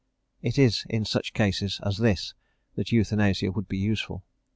It 0.41 0.57
is 0.57 0.83
in 0.89 1.05
such 1.05 1.31
cases 1.31 1.79
as 1.83 1.99
this 1.99 2.33
that 2.73 2.91
euthanasia 2.91 3.51
would 3.51 3.67
be 3.67 3.77
useful. 3.77 4.23